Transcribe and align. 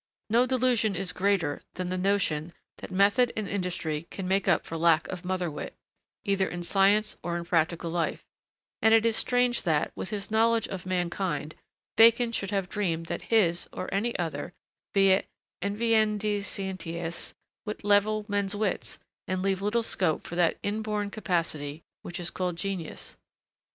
No 0.31 0.47
delusion 0.47 0.95
is 0.95 1.13
greater 1.13 1.61
than 1.75 1.89
the 1.89 1.95
notion 1.99 2.53
that 2.77 2.89
method 2.89 3.31
and 3.37 3.47
industry 3.47 4.07
can 4.09 4.27
make 4.27 4.47
up 4.47 4.65
for 4.65 4.75
lack 4.75 5.07
of 5.09 5.21
motherwit, 5.21 5.75
either 6.25 6.49
in 6.49 6.63
science 6.63 7.17
or 7.21 7.37
in 7.37 7.45
practical 7.45 7.91
life; 7.91 8.25
and 8.81 8.95
it 8.95 9.05
is 9.05 9.15
strange 9.15 9.61
that, 9.61 9.91
with 9.95 10.09
his 10.09 10.31
knowledge 10.31 10.67
of 10.69 10.87
mankind, 10.87 11.53
Bacon 11.97 12.31
should 12.31 12.49
have 12.49 12.67
dreamed 12.67 13.05
that 13.05 13.21
his, 13.29 13.69
or 13.71 13.93
any 13.93 14.17
other, 14.17 14.53
'via 14.95 15.23
inveniendi 15.61 16.39
scientias' 16.41 17.35
would 17.67 17.83
'level 17.83 18.25
men's 18.27 18.55
wits' 18.55 18.97
and 19.27 19.43
leave 19.43 19.61
little 19.61 19.83
scope 19.83 20.23
for 20.25 20.35
that 20.35 20.57
inborn 20.63 21.11
capacity 21.11 21.83
which 22.01 22.19
is 22.19 22.31
called 22.31 22.55
genius. 22.55 23.17